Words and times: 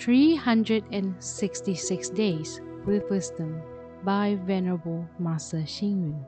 366 0.00 2.10
Days 2.10 2.60
with 2.86 3.08
Wisdom 3.10 3.60
by 4.02 4.38
Venerable 4.46 5.06
Master 5.18 5.58
Xing 5.58 6.00
Yun. 6.00 6.24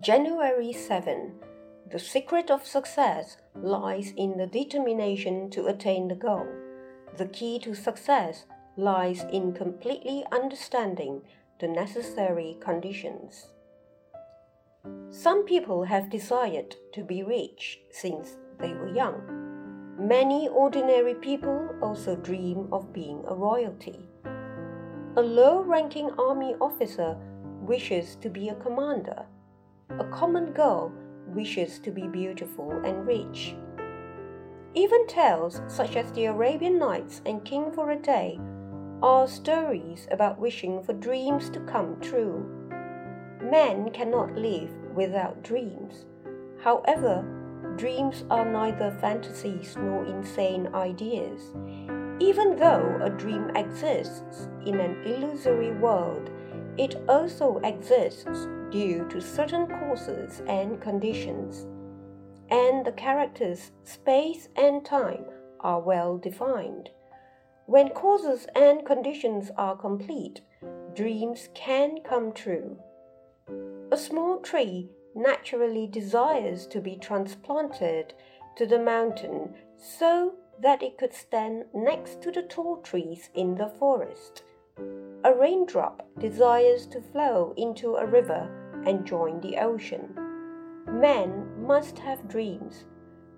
January 0.00 0.72
7. 0.72 1.32
The 1.92 2.00
secret 2.00 2.50
of 2.50 2.66
success 2.66 3.36
lies 3.54 4.12
in 4.16 4.36
the 4.36 4.48
determination 4.48 5.50
to 5.50 5.66
attain 5.66 6.08
the 6.08 6.16
goal. 6.16 6.48
The 7.18 7.26
key 7.26 7.60
to 7.60 7.76
success 7.76 8.46
lies 8.76 9.24
in 9.32 9.52
completely 9.52 10.24
understanding 10.32 11.22
the 11.60 11.68
necessary 11.68 12.56
conditions. 12.58 13.46
Some 15.28 15.44
people 15.44 15.84
have 15.84 16.08
desired 16.08 16.74
to 16.94 17.04
be 17.04 17.22
rich 17.22 17.80
since 17.90 18.38
they 18.58 18.72
were 18.72 18.88
young. 18.88 19.20
Many 19.98 20.48
ordinary 20.48 21.12
people 21.16 21.68
also 21.82 22.16
dream 22.16 22.66
of 22.72 22.94
being 22.94 23.22
a 23.28 23.34
royalty. 23.34 24.08
A 25.16 25.20
low 25.20 25.60
ranking 25.60 26.08
army 26.18 26.54
officer 26.62 27.14
wishes 27.60 28.16
to 28.22 28.30
be 28.30 28.48
a 28.48 28.54
commander. 28.54 29.26
A 29.98 30.04
common 30.04 30.52
girl 30.52 30.90
wishes 31.26 31.78
to 31.80 31.90
be 31.90 32.08
beautiful 32.08 32.70
and 32.86 33.06
rich. 33.06 33.54
Even 34.72 35.06
tales 35.08 35.60
such 35.66 35.96
as 35.96 36.10
the 36.12 36.24
Arabian 36.24 36.78
Nights 36.78 37.20
and 37.26 37.44
King 37.44 37.70
for 37.70 37.90
a 37.90 38.00
Day 38.00 38.40
are 39.02 39.28
stories 39.28 40.08
about 40.10 40.40
wishing 40.40 40.82
for 40.82 40.94
dreams 40.94 41.50
to 41.50 41.60
come 41.60 42.00
true. 42.00 42.48
Men 43.42 43.90
cannot 43.90 44.34
live 44.34 44.70
without 44.94 45.42
dreams. 45.42 46.06
However, 46.62 47.24
dreams 47.76 48.24
are 48.30 48.44
neither 48.44 48.90
fantasies 49.00 49.76
nor 49.76 50.04
insane 50.06 50.68
ideas. 50.74 51.52
Even 52.20 52.56
though 52.56 52.98
a 53.00 53.10
dream 53.10 53.50
exists 53.54 54.48
in 54.66 54.80
an 54.80 55.02
illusory 55.04 55.72
world, 55.72 56.30
it 56.76 56.96
also 57.08 57.58
exists 57.58 58.48
due 58.70 59.06
to 59.08 59.20
certain 59.20 59.66
causes 59.66 60.42
and 60.48 60.80
conditions. 60.80 61.66
And 62.50 62.84
the 62.84 62.92
characters, 62.92 63.72
space, 63.84 64.48
and 64.56 64.84
time 64.84 65.24
are 65.60 65.80
well 65.80 66.18
defined. 66.18 66.90
When 67.66 67.90
causes 67.90 68.46
and 68.54 68.86
conditions 68.86 69.50
are 69.56 69.76
complete, 69.76 70.40
dreams 70.94 71.48
can 71.54 71.98
come 72.02 72.32
true. 72.32 72.78
A 73.98 74.00
small 74.00 74.38
tree 74.38 74.90
naturally 75.16 75.88
desires 75.88 76.68
to 76.68 76.80
be 76.80 76.94
transplanted 76.94 78.14
to 78.54 78.64
the 78.64 78.78
mountain 78.78 79.56
so 79.76 80.34
that 80.60 80.84
it 80.84 80.96
could 80.96 81.12
stand 81.12 81.64
next 81.74 82.22
to 82.22 82.30
the 82.30 82.42
tall 82.42 82.76
trees 82.76 83.28
in 83.34 83.56
the 83.56 83.66
forest. 83.66 84.44
A 85.24 85.34
raindrop 85.34 86.06
desires 86.16 86.86
to 86.86 87.00
flow 87.00 87.54
into 87.56 87.96
a 87.96 88.06
river 88.06 88.48
and 88.86 89.04
join 89.04 89.40
the 89.40 89.56
ocean. 89.56 90.14
Men 90.86 91.66
must 91.66 91.98
have 91.98 92.28
dreams. 92.28 92.84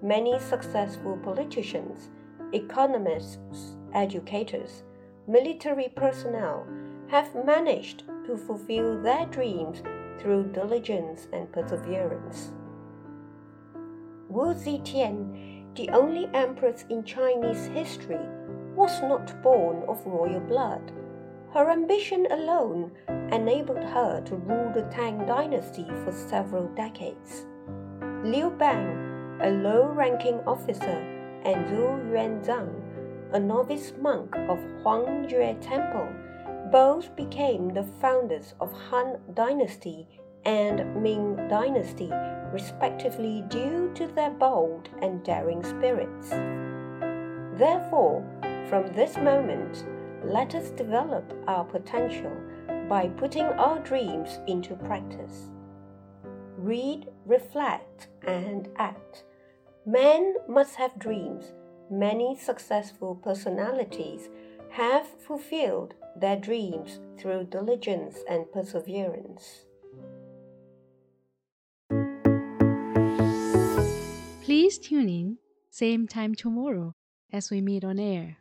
Many 0.02 0.38
successful 0.40 1.16
politicians, 1.16 2.10
economists, 2.52 3.78
educators, 3.94 4.82
military 5.26 5.88
personnel 5.96 6.66
have 7.08 7.46
managed 7.46 8.02
to 8.26 8.36
fulfill 8.36 9.00
their 9.00 9.24
dreams 9.24 9.82
through 10.20 10.52
diligence 10.52 11.28
and 11.32 11.50
perseverance. 11.52 12.52
Wu 14.28 14.54
Zetian, 14.54 15.74
the 15.74 15.88
only 15.90 16.28
empress 16.34 16.84
in 16.88 17.04
Chinese 17.04 17.66
history, 17.66 18.20
was 18.76 19.00
not 19.02 19.42
born 19.42 19.82
of 19.88 20.06
royal 20.06 20.40
blood. 20.40 20.92
Her 21.52 21.70
ambition 21.70 22.26
alone 22.30 22.92
enabled 23.32 23.82
her 23.82 24.20
to 24.26 24.36
rule 24.36 24.70
the 24.72 24.82
Tang 24.82 25.26
dynasty 25.26 25.86
for 26.04 26.12
several 26.12 26.68
decades. 26.76 27.46
Liu 28.22 28.50
Bang, 28.50 29.38
a 29.42 29.50
low 29.50 29.86
ranking 29.86 30.38
officer, 30.46 30.98
and 31.44 31.66
Zhou 31.66 32.12
Yuanzhang, 32.12 32.70
a 33.32 33.40
novice 33.40 33.92
monk 34.00 34.36
of 34.36 34.58
Huangjue 34.82 35.60
Temple, 35.60 36.08
both 36.70 37.14
became 37.16 37.72
the 37.74 37.84
founders 38.00 38.54
of 38.60 38.72
Han 38.90 39.18
Dynasty 39.34 40.06
and 40.44 41.02
Ming 41.02 41.36
Dynasty, 41.48 42.10
respectively, 42.52 43.44
due 43.48 43.92
to 43.94 44.06
their 44.06 44.30
bold 44.30 44.88
and 45.02 45.22
daring 45.24 45.62
spirits. 45.62 46.30
Therefore, 47.58 48.24
from 48.68 48.86
this 48.94 49.16
moment, 49.16 49.84
let 50.24 50.54
us 50.54 50.70
develop 50.70 51.32
our 51.46 51.64
potential 51.64 52.32
by 52.88 53.08
putting 53.08 53.46
our 53.46 53.78
dreams 53.80 54.38
into 54.46 54.74
practice. 54.74 55.50
Read, 56.56 57.08
reflect, 57.24 58.08
and 58.26 58.68
act. 58.76 59.24
Men 59.86 60.36
must 60.48 60.76
have 60.76 60.98
dreams. 60.98 61.52
Many 61.90 62.36
successful 62.36 63.16
personalities 63.16 64.28
have 64.70 65.06
fulfilled 65.06 65.94
their 66.16 66.36
dreams 66.36 67.00
through 67.18 67.44
diligence 67.44 68.18
and 68.28 68.50
perseverance. 68.52 69.66
Please 74.42 74.78
tune 74.78 75.08
in, 75.08 75.38
same 75.70 76.06
time 76.06 76.34
tomorrow 76.34 76.94
as 77.32 77.50
we 77.50 77.60
meet 77.60 77.84
on 77.84 77.98
air. 77.98 78.38